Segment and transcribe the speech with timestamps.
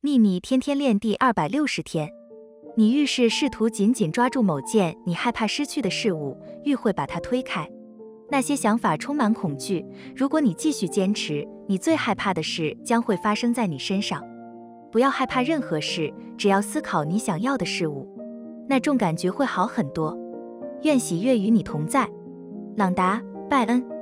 [0.00, 2.08] 秘密天天练第二百六十天。
[2.76, 7.68] 你遇事试图紧紧抓住某件你害怕失去的事物愈会把它推开。
[8.30, 9.84] 那些想法充满恐惧
[10.14, 14.22] 如果你继续坚持你最害怕的事将会发生在你身上。
[14.92, 18.06] 不要害怕任何事只要思考你想要的事物
[18.68, 20.16] 那种感觉会好很多。
[20.82, 22.08] 愿喜悦与你同在。
[22.76, 23.20] 朗达
[23.50, 23.97] 拜恩。